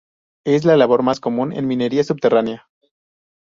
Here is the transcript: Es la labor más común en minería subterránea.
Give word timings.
Es 0.47 0.65
la 0.65 0.77
labor 0.77 1.03
más 1.03 1.19
común 1.19 1.53
en 1.53 1.67
minería 1.67 2.03
subterránea. 2.03 2.67